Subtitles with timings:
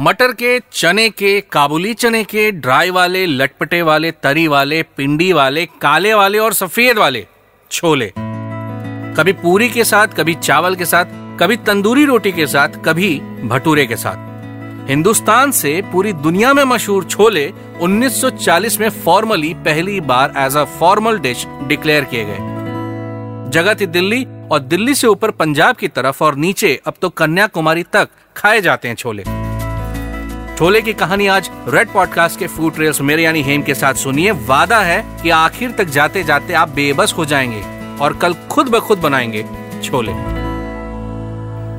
[0.00, 5.66] मटर के चने के, काबुली चने के, ड्राई वाले, लटपटे वाले, तरी वाले, पिंडी वाले,
[5.66, 7.26] काले वाले और सफ़ेद वाले
[7.70, 8.12] छोले।
[9.16, 11.04] कभी पूरी के साथ, कभी चावल के साथ,
[11.40, 17.04] कभी तंदूरी रोटी के साथ, कभी भटूरे के साथ। हिंदुस्तान से पूरी दुनिया में मशहूर
[17.04, 22.38] छोले 1940 में फॉर्मली पहली बार as a formal dish declare किए गए।
[23.50, 27.82] जगह थी दिल्ली और दिल्ली से ऊपर पंजाब की तरफ़ और नीचे, अब तो कन्याकुमारी
[27.82, 29.47] तक खाए जाते हैं छोले।
[30.58, 34.30] छोले की कहानी आज रेड पॉडकास्ट के फ़ूड ट्रेल्स मेरे यानी हेम के साथ सुनिए।
[34.30, 37.62] वादा है कि आखिर तक जाते जाते आप बेबस हो जाएँगे
[38.04, 39.42] और कल खुद ब खुद बनाएँगे
[39.84, 40.12] छोले।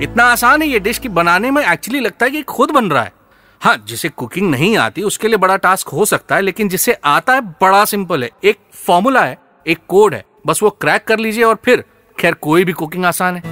[0.03, 3.03] इतना आसान है ये डिश की बनाने में एक्चुअली लगता है कि खुद बन रहा
[3.03, 3.13] है।
[3.61, 7.34] हाँ जिसे कुकिंग नहीं आती, उसके लिए बड़ा टास्क हो सकता है, लेकिन जिसे आता
[7.34, 9.37] है, बड़ा सिंपल है। एक फॉर्मूला है,
[9.67, 11.84] एक कोड है। बस वो क्रैक कर लीजिए और फिर,
[12.20, 13.43] खैर, कोई भी कुकिंग आसान है।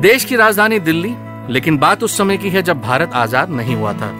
[0.00, 1.14] देश की राजधानी दिल्ली
[1.48, 4.10] लेकिन बात उस समय की है जब भारत आज़ाद नहीं हुआ था।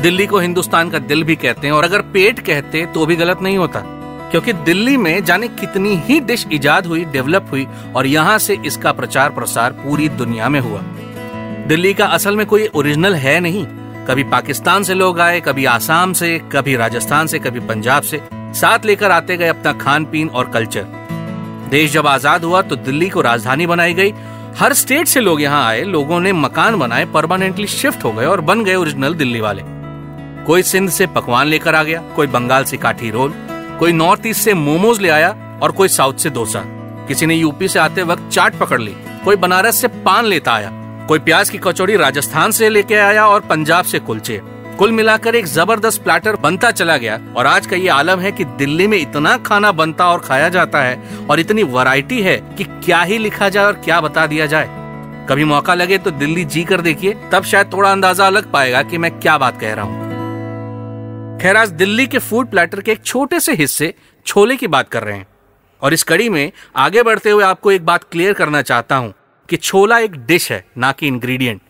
[0.00, 3.42] दिल्ली को हिंदुस्तान का दिल भी कहते हैं और अगर पेट कहते तो भी गलत
[3.42, 3.80] नहीं होता,
[4.30, 8.92] क्योंकि दिल्ली में जाने कितनी ही डिश इजाद हुई, डेवलप हुई और यहाँ से इसका
[8.92, 10.80] प्रचार प्रसार पूरी दुनिया में हुआ।
[11.68, 13.64] दिल्ली का असल में कोई ओरिजिनल है नहीं।
[14.06, 18.20] कभी पाकिस्तान से लोग आए, कभी आसाम से, कभी राजस्थान से, कभी पंजाब से,
[18.54, 20.86] साथ लेकर आते गए अपना खान पीन और कल्चर।
[21.70, 24.12] देश जब आज़ाद हुआ तो दिल्ली को राजधानी बनाई गई
[24.58, 28.40] हर स्टेट से लोग यहाँ आए, लोगों ने मकान बनाए परमानेंटली शिफ्ट हो गए और
[28.40, 29.62] बन गए ओरिजिनल दिल्ली वाले।
[30.46, 33.32] कोई सिंध से पकवान लेकर आ गया, कोई बंगाल से काठी रोल,
[33.78, 36.62] कोई नॉर्थ ईस्ट से मोमोज ले आया और कोई साउथ से डोसा।
[37.08, 40.70] किसी ने यूपी से आते वक्त चाट पकड़ ली, कोई बनारस से पान लेता आया,
[41.08, 44.40] कोई प्याज की कचौड़ी राजस्थान से लेके आया और पंजाब से कुलचे।
[44.78, 48.44] कुल मिलाकर एक ज़बरदस्त प्लेटर बनता चला गया। और आज का ये आलम है कि
[48.44, 53.02] दिल्ली में इतना खाना बनता और खाया जाता है और इतनी वैरायटी है कि क्या
[53.02, 54.68] ही लिखा जाए और क्या बता दिया जाए।
[55.28, 58.98] कभी मौका लगे तो दिल्ली जी कर देखिए, तब शायद थोड़ा अंदाज़ा अलग पाएगा कि
[58.98, 63.40] मैं क्या बात कह रहा हूँ। खैर, आज दिल्ली के फ़ूड प्लेटर के एक छोटे
[63.40, 63.92] से हिस्से
[64.26, 65.26] छोले की बात कर रहे हैं।
[65.82, 69.12] और इस कड़ी में आगे बढ़ते हुए आपको एक बात क्लियर करना चाहता हूँ
[69.48, 71.60] कि छोला एक डिश है, ना कि इंग्रेडिएंट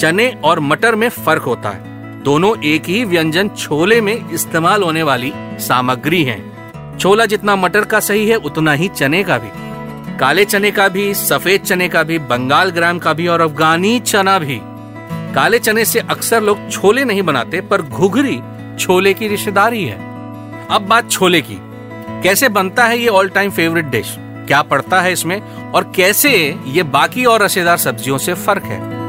[0.00, 1.89] चने और मटर में फ़र्क होता है।
[2.22, 6.50] दोनों एक ही व्यंजन छोले में इस्तेमाल होने वाली सामग्री हैं।
[6.98, 9.48] छोला जितना मटर का सही है, उतना ही चने का भी।
[10.18, 14.38] काले चने का भी, सफ़ेद चने का भी, बंगाल ग्राम का भी और अफगानी चना
[14.38, 14.60] भी।
[15.34, 18.40] काले चने से अक्सर लोग छोले नहीं बनाते, पर घुघरी
[18.78, 19.98] छोले की रिश्तेदारी है।
[20.70, 21.56] अब बात छोले की।
[22.22, 25.70] कैसे बनता है ये ऑल टाइम फेवरेट डिश क्या पड़ता है इसमें?
[25.72, 28.99] और कैसे ये बाकी और रसेदार सब्जियों से फ़र्क है?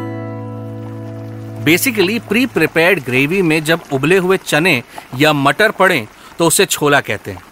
[1.61, 4.81] बेसिकली प्री प्रिपेयर्ड ग्रेवी में जब उबले हुए चने
[5.19, 6.05] या मटर पड़े
[6.39, 7.43] तो उसे छोला कहते हैं।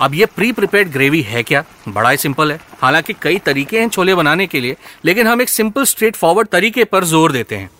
[0.00, 1.64] अब ये प्री प्रिपेयर्ड ग्रेवी है क्या?
[1.88, 5.48] बड़ा ही सिंपल है। हालाँकि कई तरीके हैं छोले बनाने के लिए, लेकिन हम एक
[5.48, 7.70] सिंपल स्ट्रेट फॉरवर्ड तरीके पर ज़ोर देते हैं।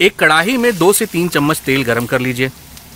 [0.00, 2.50] एक कड़ाही में दो से तीन चम्मच तेल गरम कर लीजिए।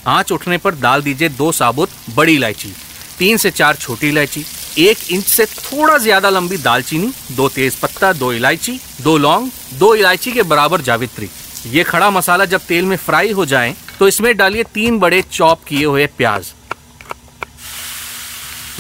[0.07, 2.73] आँच उठने पर डाल दीजिए दो साबुत, बड़ी इलायची,
[3.19, 4.45] तीन से चार छोटी इलायची,
[4.81, 9.95] एक इंच से थोड़ा ज़्यादा लंबी दालचीनी, दो तेज पत्ता दो इलायची, दो लौंग, दो
[9.95, 11.29] इलायची के बराबर जावित्री।
[11.67, 15.65] ये खड़ा मसाला जब तेल में फ्राई हो जाए तो इसमें डालिए तीन बड़े चॉप
[15.65, 16.53] किए हुए प्याज।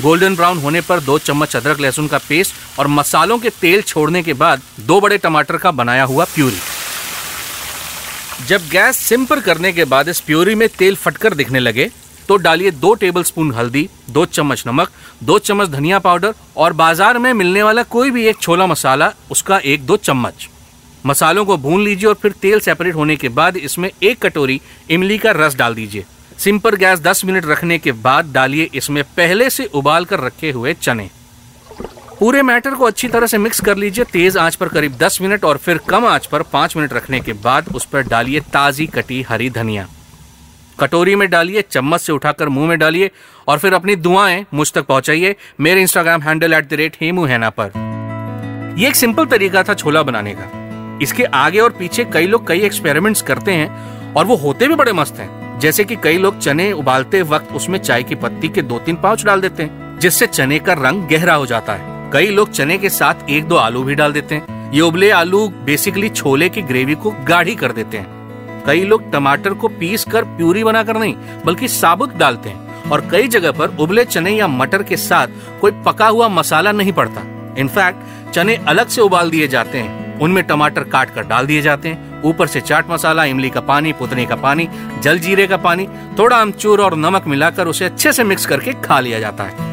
[0.01, 4.23] गोल्डन ब्राउन होने पर दो चम्मच अदरक लहसुन का पेस्ट और मसालों के तेल छोड़ने
[4.23, 6.59] के बाद दो बड़े टमाटर का बनाया हुआ प्यूरी।
[8.47, 11.91] जब गैस सिम पर करने के बाद इस प्यूरी में तेल फटकर दिखने लगे
[12.29, 14.91] तो डालिए दो टेबलस्पून हल्दी, दो चम्मच नमक,
[15.23, 19.59] दो चम्मच धनिया पाउडर और बाज़ार में मिलने वाला कोई भी एक छोला मसाला, उसका
[19.59, 20.49] एक दो चम्मच।
[21.07, 24.61] मसालों को भून लीजिए और फिर तेल सेपरेट होने के बाद इसमें एक कटोरी
[24.91, 26.05] इमली का रस डाल दीजिए।
[26.39, 30.51] सिम पर गैस 10 मिनट रखने के बाद डालिए इसमें पहले से उबाल कर रखे
[30.51, 31.09] हुए चने।
[32.19, 35.45] पूरे मैटर को अच्छी तरह से मिक्स कर लीजिए। तेज आँच पर करीब 10 मिनट
[35.45, 39.23] और फिर कम आँच पर 5 मिनट रखने के बाद उस पर डालिए ताजी कटी
[39.23, 39.87] हरी धनिया।
[40.81, 43.11] कटोरी में डालिए, चम्मच से उठाकर मुँह में डालिए
[43.49, 47.51] और फिर अपनी दुआएँ मुझ तक पहुंचाइए। मेरे Instagram handle at the rate Hemu Haina
[47.51, 47.73] पर।
[48.79, 50.64] यह एक सिंपल तरीका था छोला बनाने का।
[51.03, 54.93] इसके आगे और पीछे कई लोग कई एक्सपेरिमेंट्स करते हैं और वो होते भी बड़े
[54.93, 58.79] मस्त हैं। जैसे कि कई लोग चने उबालते वक्त उसमें चाय की पत्ती के दो
[58.79, 62.51] तीन पाउच डाल देते हैं, जिससे चने का रंग गहरा हो जाता है। कई लोग
[62.51, 66.49] चने के साथ एक दो आलू भी डाल देते हैं। ये उबले आलू बेसिकली छोले
[66.49, 70.97] की ग्रेवी को गाढ़ी कर देते हैं। कई लोग टमाटर को पीस कर प्यूरी बनाकर
[70.97, 71.15] नहीं,
[71.47, 75.73] बल्कि साबुत डालते हैं और कई जगह पर उबले चने या मटर के साथ कोई
[75.87, 77.27] पका हुआ मसाला नहीं पड़ता।
[77.59, 81.89] इनफैक्ट चने अलग से उबाल दिए जाते हैं। उनमें टमाटर काट कर डाल दिए जाते
[81.89, 84.69] हैं। ऊपर से चाट मसाला, इमली का पानी, पुदने का पानी,
[85.03, 85.89] जल जीरे का पानी,
[86.19, 89.73] थोड़ा अमचूर और नमक मिलाकर उसे अच्छे से मिक्स करके खा लिया जाता है।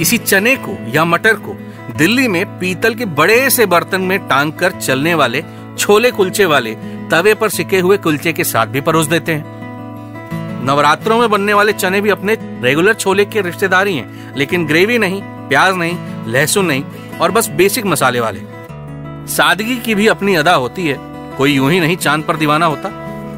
[0.00, 1.56] इसी चने को या मटर को
[1.96, 5.42] दिल्ली में पीतल के बड़े से बर्तन में टांग कर चलने वाले
[5.78, 6.74] छोले कुलचे वाले
[7.10, 11.72] तवे पर सिके हुए कुलचे के साथ भी परोस देते हैं। नवरात्रों में बनने वाले
[11.72, 16.84] चने भी अपने रेगुलर छोले के रिश्तेदारी हैं, लेकिन ग्रेवी नहीं, प्याज नहीं, लहसुन नहीं
[17.20, 18.40] और बस बेसिक मसाले वाले।
[19.30, 20.96] सादगी की भी अपनी अदा होती है।
[21.36, 22.88] कोई यूँ ही नहीं चाँद पर दीवाना होता।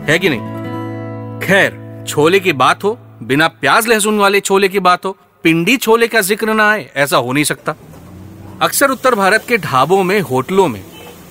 [0.08, 1.40] है कि नहीं?
[1.40, 6.08] खैर, छोले की बात हो, बिना प्याज लहसुन वाले छोले की बात हो, पिंडी छोले
[6.08, 7.74] का ज़िक्र ना आए, ऐसा हो नहीं सकता।
[8.62, 10.82] अक्सर उत्तर भारत के ढाबों में, होटलों में,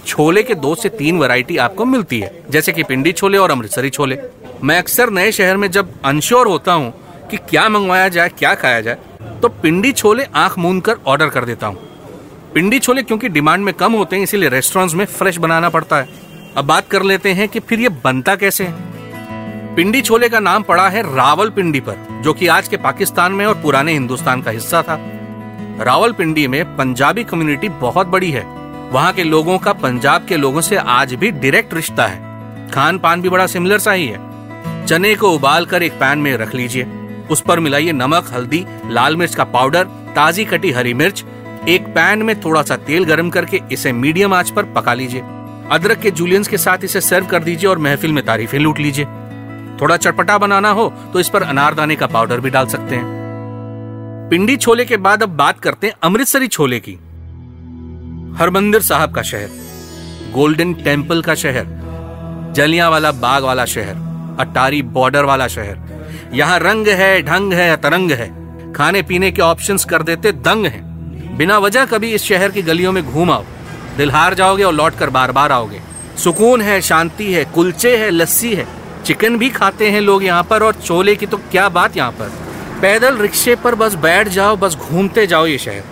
[0.08, 3.90] छोले के दो से तीन वैरायटी आपको मिलती है, जैसे कि पिंडी छोले और अमृतसरी
[3.90, 4.18] छोले।
[4.64, 6.94] मैं अक्सर नए शहर में जब अनश्योर होता हूँ
[7.32, 8.98] कि क्या मंगवाया जाए, क्या खाया जाए
[9.42, 11.91] तो पिंडी छोले आँख मूंद कर ऑर्डर कर देता हूँ।
[12.54, 16.10] पिंडी छोले क्योंकि डिमांड में कम होते हैं, इसीलिए रेस्टोरेंट्स में फ्रेश बनाना पड़ता है।
[16.58, 20.64] अब बात कर लेते हैं कि फिर ये बनता कैसे है। पिंडी छोले का नाम
[20.64, 24.52] पड़ा है रावल पिंडी पर, जो कि आज के पाकिस्तान में और पुराने हिंदुस्तान का
[24.52, 24.98] हिस्सा था।
[25.82, 28.44] रावल पिंडी में पंजाबी कम्युनिटी बहुत बड़ी है।
[28.92, 33.22] वहाँ के लोगों का, पंजाब के लोगों से आज भी डायरेक्ट रिश्ता है। खान पान
[33.22, 36.88] भी बड़ा सिमिलर सा ही। है चने को उबाल कर एक पैन में रख लीजिए।
[37.30, 39.84] उस पर मिलाइए नमक, हल्दी, लाल मिर्च का पाउडर
[40.16, 41.26] ताजी कटी हरी मिर्च
[41.70, 45.22] एक पैन में थोड़ा सा तेल गर्म करके इसे मीडियम आँच पर पका लीजिए।
[45.72, 49.06] अदरक के जूलियंस के साथ इसे सर्व कर दीजिए और महफिल में तारीफें लूट लीजिए।
[49.82, 54.58] थोड़ा चटपटा बनाना हो तो इस पर अनारदाने का पाउडर भी डाल सकते हैं। पिंडी
[54.58, 56.94] छोले के बाद अब बात करते हैं अमृतसरी छोले की।
[58.40, 59.50] हरमंदिर साहब का शहर
[60.34, 61.80] गोल्डन टेंपल का शहर
[62.56, 63.96] जलिया वाला बाग वाला शहर,
[64.40, 69.86] अटारी बॉर्डर वाला शहर। यहाँ रंग है, ढंग है तरंग है। खाने पीने के ऑप्शंस
[69.86, 70.91] कर देते दंग हैं।
[71.32, 73.46] बिना वजह कभी इस शहर की गलियों में घूम आओ।
[73.98, 75.82] दिल हार जाओगे और लौट कर बार बार आओगे।
[76.18, 78.68] सुकून है, शांति है, कुलचे है, लस्सी है।
[79.06, 82.32] चिकन भी खाते हैं लोग यहाँ पर और चोले की तो क्या बात यहाँ पर।
[82.82, 85.84] पैदल रिक्शे पर बस बैठ जाओ, बस घूमते जाओ ये शहर।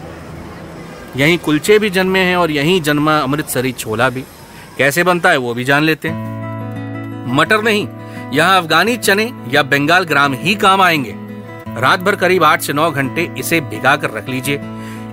[1.15, 4.23] यहीं कुलचे भी जन्मे हैं और यहीं जन्मा अमृतसरी छोला भी।
[4.77, 7.87] कैसे बनता है वो भी जान लेते हैं। मटर नहीं,
[8.33, 11.15] यहाँ अफगानी चने या बंगाल ग्राम ही काम आएँगे।
[11.81, 14.57] रात भर करीब आठ से नौ घंटे इसे भिगा कर रख लीजिए।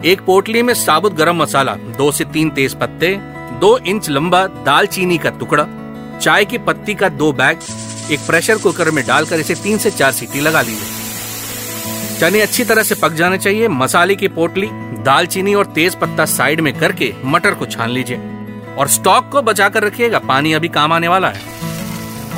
[0.04, 3.16] एक पोटली में साबुत गरम मसाला, दो से तीन तेज पत्ते
[3.60, 5.66] दो इंच लंबा दालचीनी का टुकड़ा,
[6.19, 7.58] चाय की पत्ती का दो बैग,
[8.10, 12.82] एक प्रेशर कुकर में डालकर इसे तीन से चार सीटी लगा लीजिए। चने अच्छी तरह
[12.82, 14.69] से पक जाने चाहिए, मसाले की पोटली,
[15.02, 18.20] दालचीनी और तेज पत्ता साइड में करके मटर को छान लीजिए।
[18.78, 21.40] और स्टॉक को बचा कर रखिएगा, पानी अभी काम आने वाला है।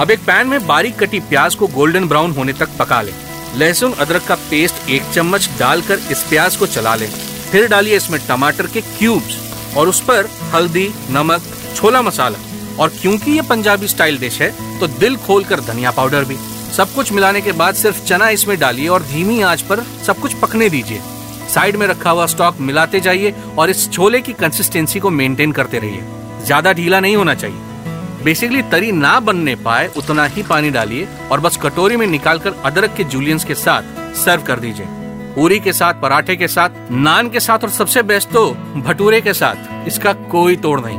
[0.01, 3.13] अब एक पैन में बारीक कटी प्याज को गोल्डन ब्राउन होने तक पका लें।
[3.57, 7.11] लहसुन, अदरक का पेस्ट एक चम्मच डालकर इस प्याज को चला लें।
[7.51, 11.43] फिर डालिए इसमें टमाटर के क्यूब्स और उस पर हल्दी, नमक,
[11.77, 12.39] छोला मसाला।
[12.79, 14.51] और क्योंकि ये पंजाबी स्टाइल डिश है
[14.81, 16.37] तो दिल खोल कर धनिया पाउडर भी।
[16.73, 20.35] सब कुछ मिलाने के बाद सिर्फ़ चना इसमें डालिए और धीमी आँच पर सब कुछ
[20.35, 21.01] पकने दीजिए।
[21.49, 25.79] साइड में रखा हुआ स्टॉक मिलाते जाइए और इस छोले की कंसिस्टेंसी को मेंटेन करते
[25.79, 31.09] रहिए। ज़्यादा ढीला नहीं होना चाहिए। बेसिकली तरी ना बनने पाए उतना ही पानी डालिए
[31.33, 34.87] और बस कटोरी में निकालकर अदरक के जूलियंस के साथ सर्व कर दीजिए।
[35.39, 39.33] पूरी के साथ, पराठे के साथ, नान के साथ और सबसे बेस्ट तो भटूरे के
[39.33, 40.99] साथ। इसका कोई तोड़ नहीं।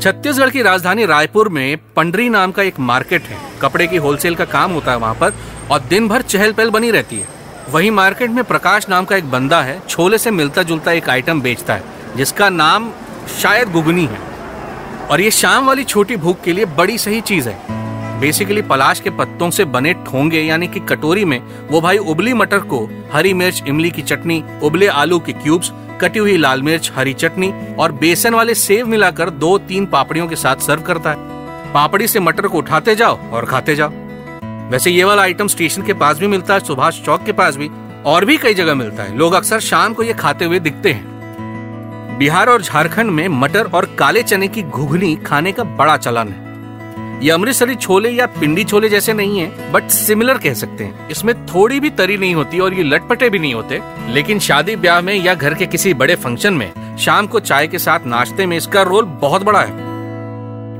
[0.00, 4.44] छत्तीसगढ़ की राजधानी रायपुर में पंडरी नाम का एक मार्केट है। कपड़े की होलसेल का
[4.44, 5.32] काम होता है वहाँ पर
[5.70, 7.28] और दिन भर चहल पहल बनी रहती है।
[7.70, 11.40] वही मार्केट में प्रकाश नाम का एक बंदा है, छोले से मिलता जुलता एक आइटम
[11.40, 11.82] बेचता है,
[12.16, 12.90] जिसका नाम
[13.42, 14.18] शायद गुगनी है।
[15.10, 17.83] और ये शाम वाली छोटी भूख के लिए बड़ी सही चीज़ है।
[18.20, 22.58] बेसिकली पलाश के पत्तों से बने ठोंगे, यानी कि कटोरी में, वो भाई उबली मटर
[22.58, 27.12] को, हरी मिर्च, इमली की चटनी, उबले आलू के क्यूब्स, कटी हुई लाल मिर्च, हरी
[27.12, 31.16] चटनी और बेसन वाले सेव मिलाकर दो तीन पापड़ियों के साथ सर्व करता है।
[31.72, 33.90] पापड़ी से मटर को उठाते जाओ और खाते जाओ।
[34.70, 37.70] वैसे ये वाला आइटम स्टेशन के पास भी मिलता है, सुभाष चौक के पास भी,
[38.06, 42.18] और भी कई जगह मिलता है। लोग अक्सर शाम को ये खाते हुए दिखते हैं।
[42.18, 46.53] बिहार और झारखंड में मटर और काले चने की घुघनी खाने का बड़ा चलन है।
[47.22, 51.34] ये अमृतसरी छोले या पिंडी छोले जैसे नहीं है बट सिमिलर कह सकते हैं। इसमें
[51.46, 55.14] थोड़ी भी तरी नहीं होती और ये लटपटे भी नहीं होते। लेकिन शादी ब्याह में
[55.14, 58.82] या घर के किसी बड़े फ़ंक्शन में, शाम को चाय के साथ नाश्ते में इसका
[58.82, 59.82] रोल बहुत बड़ा है।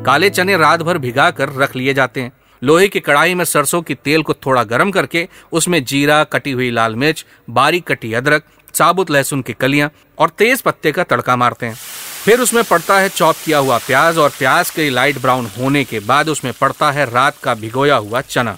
[0.04, 3.82] काले चने रात भर भिगा कर रख लिए जाते हैं। लोहे की कढ़ाई में सरसों
[3.82, 8.44] की तेल को थोड़ा गर्म करके, उसमें जीरा, कटी हुई लाल मिर्च, बारीक कटी अदरक,
[8.74, 11.76] साबुत लहसुन की कलियाँ और तेज पत्ते का तड़का मारते हैं।
[12.24, 15.98] फिर उसमें पड़ता है चॉप किया हुआ प्याज और प्याज के लाइट ब्राउन होने के
[16.00, 18.56] बाद उसमें पड़ता है रात का भिगोया हुआ चना।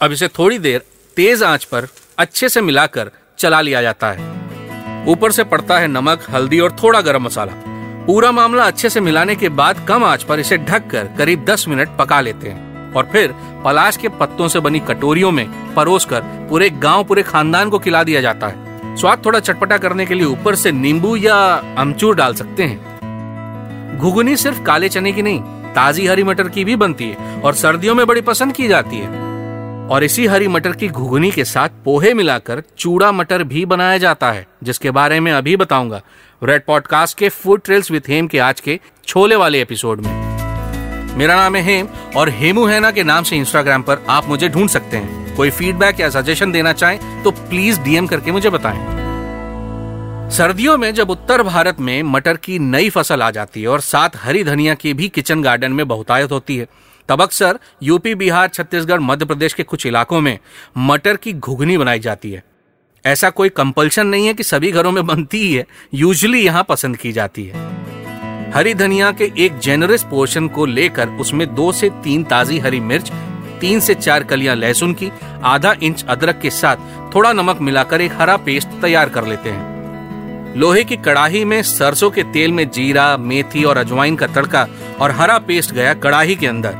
[0.00, 0.82] अब इसे थोड़ी देर
[1.16, 1.86] तेज आँच पर
[2.18, 7.00] अच्छे से मिलाकर चला लिया जाता है। ऊपर से पड़ता है नमक, हल्दी और थोड़ा
[7.00, 7.52] गर्म मसाला।
[8.06, 11.66] पूरा मामला अच्छे से मिलाने के बाद कम आँच पर इसे ढक कर करीब 10
[11.68, 13.34] मिनट पका लेते हैं और फिर
[13.64, 16.20] पलाश के पत्तों से बनी कटोरियों में परोस कर
[16.50, 20.26] पूरे गाँव, पूरे खानदान को खिला दिया जाता है। स्वाद थोड़ा चटपटा करने के लिए
[20.26, 21.34] ऊपर से नींबू या
[21.78, 25.40] अमचूर डाल सकते हैं। घुगनी सिर्फ़ काले चने की नहीं,
[25.74, 29.08] ताजी हरी मटर की भी बनती है और सर्दियों में बड़ी पसंद की जाती है।
[29.88, 34.32] और इसी हरी मटर की घुगनी के साथ पोहे मिलाकर चूड़ा मटर भी बनाया जाता
[34.32, 36.02] है, जिसके बारे में अभी बताऊँगा।
[36.44, 40.22] रेड पॉडकास्ट के फ़ूड ट्रेल्स विथ हेम के आज के छोले वाले एपिसोड में।
[41.16, 44.68] मेरा नाम है हेम और हेमू हैना के नाम से इंस्टाग्राम पर आप मुझे ढूंढ
[44.68, 49.00] सकते हैं। कोई फीडबैक या सजेशन देना चाहें तो प्लीज़ डीएम करके मुझे बताएँ।
[50.30, 54.16] सर्दियों में जब उत्तर भारत में मटर की नई फ़सल आ जाती है और साथ
[54.16, 56.66] हरी धनिया की भी किचन गार्डन में बहुतायत होती है,
[57.08, 60.38] तब अक्सर यूपी बिहार छत्तीसगढ़ मध्य प्रदेश के कुछ इलाकों में
[60.78, 62.42] मटर की घुगनी बनाई जाती है।
[63.04, 66.96] ऐसा कोई कंपल्शन नहीं है कि सभी घरों में बनती ही है यूजली यहाँ पसंद
[66.96, 67.70] की जाती है।
[68.52, 73.12] हरी धनिया के एक जेनरस पोर्शन को लेकर उसमें दो से तीन ताजी हरी मिर्च
[73.62, 75.10] तीन से चार कलियाँ लहसुन की,
[75.44, 76.76] आधा इंच अदरक के साथ
[77.14, 82.10] थोड़ा नमक मिलाकर एक हरा पेस्ट तैयार कर लेते हैं। लोहे की कड़ाही में सरसों
[82.10, 84.66] के तेल में जीरा, मेथी और अजवाइन का तड़का
[85.00, 86.74] और हरा पेस्ट गया कड़ाही के अंदर।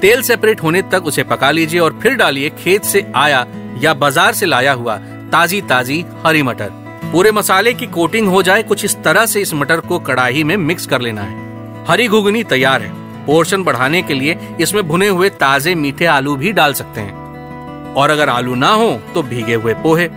[0.00, 3.46] तेल सेपरेट होने तक उसे पका लीजिए और फिर डालिए खेत से आया
[3.82, 4.96] या बाज़ार से लाया हुआ
[5.32, 6.70] ताजी ताजी हरी मटर।
[7.12, 10.56] पूरे मसाले की कोटिंग हो जाए, कुछ इस तरह से इस मटर को कड़ाही में
[10.56, 12.99] मिक्स कर लेना है। हरी घुगनी तैयार है।
[13.30, 18.10] पोर्शन बढ़ाने के लिए इसमें भुने हुए ताजे मीठे आलू भी डाल सकते हैं। और
[18.10, 20.08] अगर आलू ना हो तो भीगे हुए पोहे।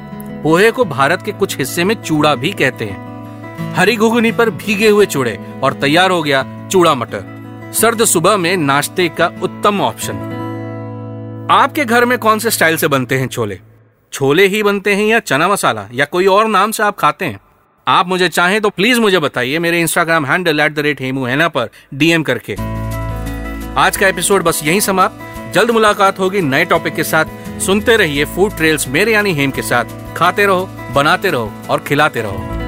[0.43, 4.89] पोहे को भारत के कुछ हिस्से में चूड़ा भी कहते हैं। हरी घुगनी पर भीगे
[4.89, 10.13] हुए चूड़े और तैयार हो गया चूड़ा मटर। सर्द सुबह में नाश्ते का उत्तम ऑप्शन।
[11.51, 13.59] आपके घर में कौन से स्टाइल से बनते हैं छोले?
[14.13, 17.39] छोले ही बनते हैं या चना मसाला या कोई और नाम से आप खाते हैं?
[17.87, 21.47] आप मुझे चाहें तो प्लीज़ मुझे बताइए। मेरे Instagram handle at the rate Hemu Haina
[21.47, 22.55] पर डीएम करके।
[23.77, 28.25] आज का एपिसोड बस यही समाप्त। जल्द मुलाकात होगी नए टॉपिक के साथ। सुनते रहिए
[28.25, 32.62] फ़ूड ट्रेल्स मेरे यानी हेम के साथ। खाते रहो, बनाते रहो और खिलाते रहो।